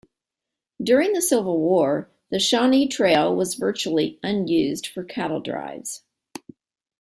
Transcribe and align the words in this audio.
During 0.81 1.13
the 1.13 1.21
Civil 1.21 1.59
War 1.59 2.09
the 2.31 2.39
Shawnee 2.39 2.87
Trail 2.87 3.35
was 3.35 3.53
virtually 3.53 4.19
unused 4.23 4.87
for 4.87 5.03
cattle 5.03 5.41
drives. 5.41 6.01